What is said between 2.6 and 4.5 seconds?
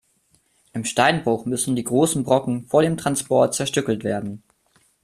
vor dem Transport zerstückelt werden.